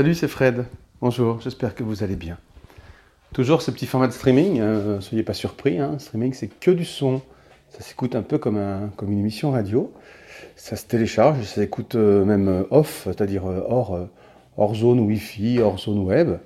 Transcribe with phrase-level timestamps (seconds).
[0.00, 0.64] Salut, c'est Fred.
[1.02, 2.38] Bonjour, j'espère que vous allez bien.
[3.34, 6.86] Toujours ce petit format de streaming, euh, soyez pas surpris, hein, streaming c'est que du
[6.86, 7.20] son.
[7.68, 9.92] Ça s'écoute un peu comme, un, comme une émission radio.
[10.56, 14.08] Ça se télécharge, ça s'écoute euh, même euh, off, c'est-à-dire hors,
[14.56, 16.38] hors zone Wi-Fi, hors zone web.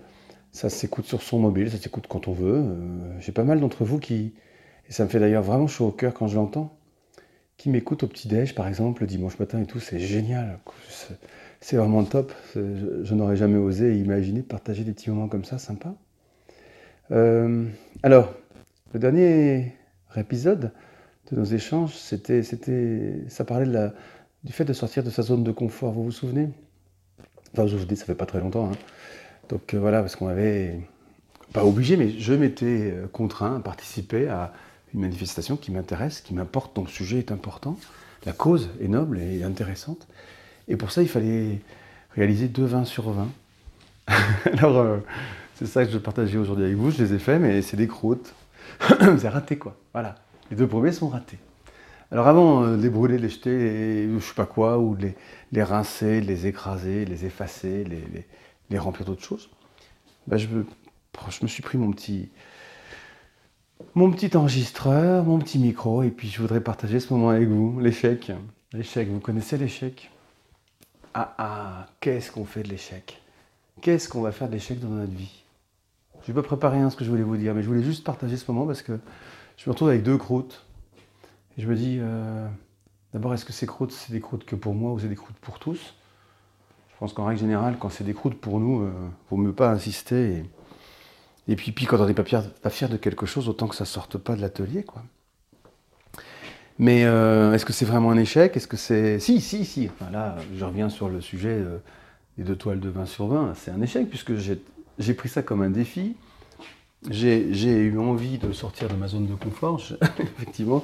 [0.50, 2.64] Ça s'écoute sur son mobile, ça s'écoute quand on veut.
[3.21, 4.32] J'ai pas mal d'entre vous qui,
[4.89, 6.77] et ça me fait d'ailleurs vraiment chaud au cœur quand je l'entends,
[7.57, 10.59] qui m'écoutent au petit-déj par exemple le dimanche matin et tout, c'est génial.
[11.64, 12.31] C'est vraiment top.
[12.54, 15.95] Je, n'aurais jamais osé imaginer partager des petits moments comme ça, sympa.
[17.11, 17.64] Euh,
[18.03, 18.35] alors,
[18.93, 19.73] le dernier
[20.14, 20.73] épisode
[21.31, 23.90] de nos échanges, c'était, c'était, ça parlait
[24.45, 25.95] du fait de sortir de sa zone de confort.
[25.95, 26.50] Vous vous souvenez?
[27.54, 28.71] Enfin, vous vous souvenez, ça fait pas très longtemps.
[28.71, 28.76] Hein.
[29.49, 30.79] Donc euh, voilà, parce qu'on avait,
[31.54, 34.53] pas obligé, mais je m'étais euh, contraint à participer à
[34.92, 37.79] une manifestation qui m'intéresse, qui m'importe, dont le sujet est important.
[38.27, 40.07] La cause est noble et intéressante.
[40.69, 41.61] Et pour ça, il fallait
[42.15, 43.29] réaliser deux vins sur 20.
[44.53, 44.98] Alors, euh,
[45.55, 46.91] c'est ça que je partageais aujourd'hui avec vous.
[46.91, 48.34] Je les ai faits, mais c'est des croûtes.
[49.19, 49.77] c'est raté, quoi.
[49.92, 50.17] Voilà.
[50.51, 51.39] Les deux premiers sont ratés.
[52.11, 55.11] Alors, avant euh, de les brûler, de les jeter, je sais pas quoi, ou de
[55.53, 58.27] les, rincer, de les écraser, les effacer, les,
[58.70, 59.51] les, remplir d'autres choses,
[60.27, 60.67] bah, je, me,
[61.29, 62.29] je me suis pris mon petit,
[63.95, 67.79] mon petit enregistreur, mon petit micro, et puis je voudrais partager ce moment avec vous,
[67.81, 68.33] l'échec.
[68.73, 70.11] L'échec, vous connaissez l'échec?
[71.15, 73.20] Ah ah, qu'est-ce qu'on fait de l'échec?
[73.81, 75.45] Qu'est-ce qu'on va faire de l'échec dans notre vie?
[76.23, 78.37] Je n'ai pas préparé ce que je voulais vous dire, mais je voulais juste partager
[78.37, 78.98] ce moment parce que
[79.57, 80.65] je me retrouve avec deux croûtes.
[81.57, 82.48] Et je me dis, euh,
[83.12, 85.37] d'abord, est-ce que ces croûtes, c'est des croûtes que pour moi ou c'est des croûtes
[85.37, 85.95] pour tous?
[86.92, 89.37] Je pense qu'en règle générale, quand c'est des croûtes pour nous, il euh, ne vaut
[89.37, 90.45] mieux pas insister.
[91.47, 94.35] Et, puis, quand on n'est pas fier, de quelque chose, autant que ça sorte pas
[94.35, 95.03] de l'atelier, quoi.
[96.78, 98.56] Mais euh, est-ce que c'est vraiment un échec?
[98.56, 99.19] Est-ce que c'est.
[99.20, 99.90] Si, si, si.
[100.12, 101.79] Là, je reviens sur le sujet euh,
[102.36, 103.55] des deux toiles de 20 sur 20.
[103.55, 106.17] C'est un échec puisque j'ai pris ça comme un défi.
[107.11, 109.80] J'ai eu envie de sortir de ma zone de confort.
[110.18, 110.83] effectivement,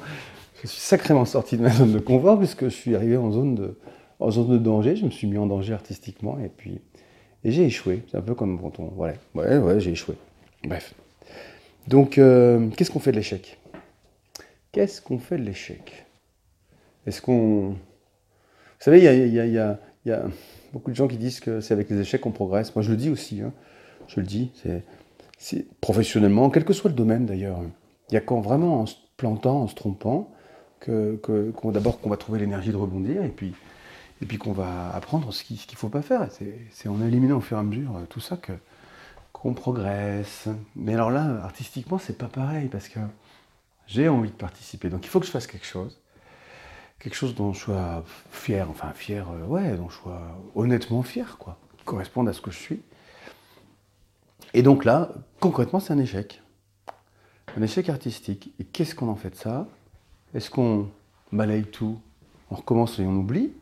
[0.63, 3.55] je suis sacrément sorti de ma zone de confort puisque je suis arrivé en zone
[3.55, 3.79] de,
[4.21, 4.97] en zone de danger.
[4.97, 6.81] Je me suis mis en danger artistiquement et puis.
[7.43, 8.05] Et j'ai échoué.
[8.11, 8.93] C'est un peu comme quand on.
[8.97, 10.15] Ouais, ouais, ouais j'ai échoué.
[10.63, 10.95] Bref.
[11.89, 13.59] Donc, euh, qu'est-ce qu'on fait de l'échec?
[14.73, 16.07] Qu'est-ce qu'on fait de l'échec?
[17.07, 17.71] Est-ce qu'on...
[17.71, 19.79] Vous savez, il y a,
[20.73, 22.75] beaucoup de gens qui disent que c'est avec les échecs qu'on progresse.
[22.75, 23.43] Moi, je le dis aussi.
[23.43, 23.53] Hein.
[24.09, 24.53] Je le dis.
[25.39, 27.61] C'est, professionnellement, quel que soit le domaine d'ailleurs.
[28.11, 30.31] Il y a quand vraiment en se plantant, en se trompant,
[30.81, 31.21] que,
[31.65, 33.55] d'abord qu'on va trouver l'énergie de rebondir et puis,
[34.39, 36.29] qu'on va apprendre ce qu'il ne faut pas faire.
[36.71, 38.53] C'est, en éliminant au fur et à mesure euh, tout ça que,
[39.33, 40.49] qu'on progresse.
[40.77, 43.01] Mais alors là, artistiquement, c'est pas pareil parce que
[43.91, 44.89] j'ai envie de participer.
[44.89, 45.99] Donc il faut que je fasse quelque chose.
[47.01, 50.21] Quelque chose dont je sois fier, enfin fier, euh, ouais, dont je sois
[50.55, 52.83] honnêtement fier, quoi, qui corresponde à ce que je suis.
[54.53, 56.43] Et donc là, concrètement, c'est un échec.
[57.57, 58.53] Un échec artistique.
[58.59, 59.67] Et qu'est-ce qu'on en fait de ça?
[60.35, 60.89] Est-ce qu'on
[61.33, 61.99] balaye tout,
[62.51, 63.53] on recommence et on oublie?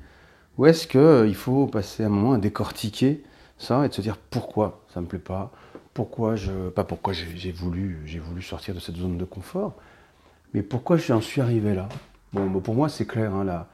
[0.59, 3.23] Ou est-ce qu'il euh, faut passer un moment à décortiquer
[3.57, 5.53] ça et de se dire pourquoi ça ne me plaît pas?
[5.95, 6.69] Pourquoi je.
[6.71, 9.75] Pas pourquoi j'ai voulu, voulu sortir de cette zone de confort,
[10.55, 11.89] mais pourquoi j'en suis arrivé là?
[12.33, 13.35] Bon, pour moi, c'est clair.
[13.35, 13.67] Hein, la,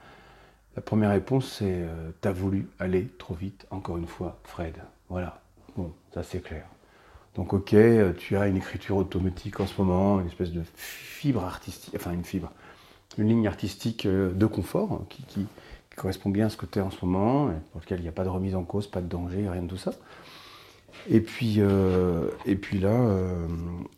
[0.83, 4.75] première réponse, c'est euh, T'as voulu aller trop vite, encore une fois, Fred.
[5.09, 5.41] Voilà.
[5.77, 6.67] Bon, ça c'est clair.
[7.35, 11.45] Donc, ok, euh, tu as une écriture automatique en ce moment, une espèce de fibre
[11.45, 12.53] artistique, enfin une fibre,
[13.19, 15.47] une ligne artistique euh, de confort hein, qui, qui,
[15.97, 18.13] correspond bien à ce que tu es en ce moment, pour lequel il n'y a
[18.13, 19.93] pas de remise en cause, pas de danger, rien de tout ça.
[21.11, 23.47] Et puis, euh, et puis là, euh,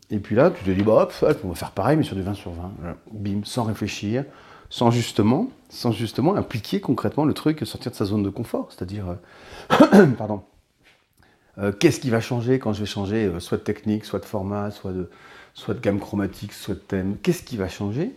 [0.09, 2.21] et puis là, tu te dis, bah, hop, on va faire pareil, mais sur du
[2.21, 2.71] 20 sur 20.
[3.11, 4.25] Bim, sans réfléchir,
[4.69, 8.69] sans justement, sans justement impliquer concrètement le truc, sortir de sa zone de confort.
[8.71, 9.17] C'est-à-dire,
[9.71, 10.43] euh, pardon,
[11.79, 14.91] qu'est-ce qui va changer quand je vais changer soit de technique, soit de format, soit
[14.91, 15.09] de,
[15.53, 18.13] soit de gamme chromatique, soit de thème Qu'est-ce qui va changer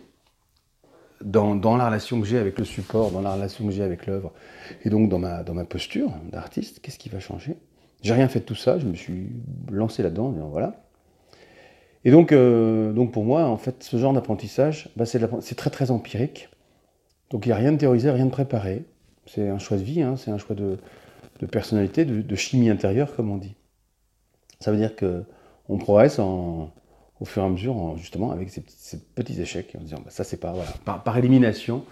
[1.21, 4.07] dans, dans, la relation que j'ai avec le support, dans la relation que j'ai avec
[4.07, 4.31] l'œuvre,
[4.83, 7.57] et donc dans ma, dans ma posture d'artiste Qu'est-ce qui va changer?
[8.01, 9.29] J'ai rien fait de tout ça, je me suis
[9.71, 10.75] lancé là-dedans, voilà.
[12.03, 15.91] Et donc, euh, donc pour moi, en fait, ce genre d'apprentissage, bah, c'est très très
[15.91, 16.49] empirique.
[17.29, 18.85] Donc il n'y a rien de théorisé, rien de préparé.
[19.27, 20.77] C'est un choix de vie, hein, c'est un choix de,
[21.45, 23.55] personnalité, de, chimie intérieure, comme on dit.
[24.59, 26.71] Ça veut dire qu'on progresse en,
[27.19, 28.61] au fur et à mesure, justement, avec ces,
[29.15, 31.85] petits échecs, en disant, bah, ça c'est pas, voilà, par, élimination,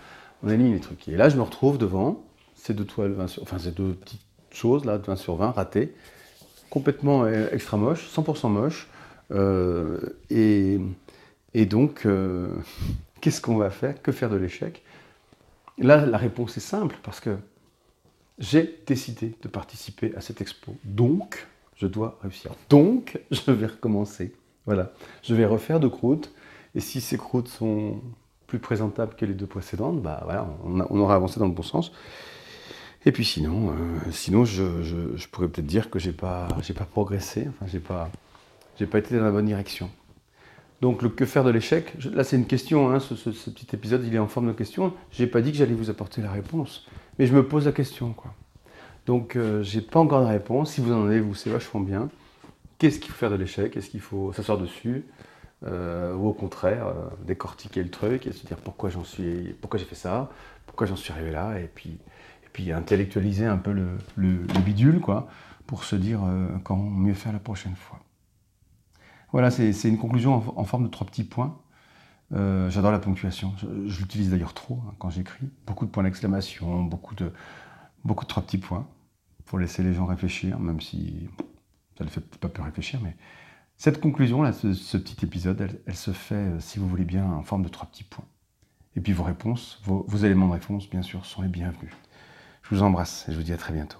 [0.44, 1.08] on élimine les trucs.
[1.08, 2.24] Et là, je me retrouve devant
[2.56, 5.94] ces deux toiles, enfin ces deux petites chose, là, 20 sur 20, raté,
[6.70, 8.88] complètement euh, extra moche, 100% moche.
[9.32, 10.00] Euh,
[10.30, 10.80] et,
[11.54, 12.50] et, donc, euh,
[13.22, 14.02] qu'est-ce qu'on va faire?
[14.02, 14.84] Que faire de l'échec?
[15.78, 17.38] Là, la réponse est simple, parce que
[18.40, 20.76] J'ai décidé de participer à cette expo.
[20.86, 22.52] Donc, je dois réussir.
[22.70, 24.34] Donc, je vais recommencer.
[24.66, 24.92] Voilà.
[25.24, 26.34] Je vais refaire deux croûtes.
[26.76, 28.02] Et si ces croûtes sont
[28.48, 31.92] plus présentables que les deux précédentes, bah voilà, on, aura avancé dans le bon sens.
[33.06, 33.74] Et puis sinon, euh,
[34.12, 38.10] sinon je, pourrais peut-être dire que j'ai pas, pas progressé, enfin j'ai pas,
[38.92, 39.90] pas été dans la bonne direction.
[40.82, 44.16] Donc le que faire de l'échec, là c'est une question, hein, ce, petit épisode il
[44.16, 44.94] est en forme de question.
[45.12, 46.88] J'ai pas dit que j'allais vous apporter la réponse,
[47.18, 48.34] mais je me pose la question quoi.
[49.06, 50.74] Donc euh, j'ai pas encore de réponse.
[50.74, 52.10] Si vous en avez, vous c'est vachement bien.
[52.78, 53.76] Qu'est-ce qu'il faut faire de l'échec?
[53.76, 55.06] Est-ce qu'il faut s'asseoir dessus?
[55.66, 56.94] Euh, ou au contraire euh,
[57.26, 60.32] décortiquer le truc et se dire pourquoi j'en suis, pourquoi j'ai fait ça,
[60.66, 61.98] pourquoi j'en suis arrivé là, et puis,
[62.60, 63.98] puis intellectualiser un peu le,
[64.66, 65.30] bidule, quoi,
[65.66, 68.02] pour se dire euh, comment mieux faire la prochaine fois.
[69.32, 71.58] Voilà, c'est une conclusion en, forme de trois petits points.
[72.32, 73.54] J'adore la ponctuation,
[73.86, 75.48] je, l'utilise d'ailleurs trop hein, quand j'écris.
[75.66, 77.32] Beaucoup de points d'exclamation, beaucoup de,
[78.04, 78.88] beaucoup de trois petits points,
[79.46, 81.30] pour laisser les gens réfléchir, même si
[81.98, 83.16] ça ne fait pas plus réfléchir, mais
[83.78, 87.44] cette conclusion, là, ce, petit épisode, elle, se fait, euh, si vous voulez bien, en
[87.44, 88.26] forme de trois petits points.
[88.98, 91.94] Et puis vos réponses, vos éléments de réponse, bien sûr, sont les bienvenus.
[92.70, 93.98] Je vous embrasse et je vous dis à très bientôt.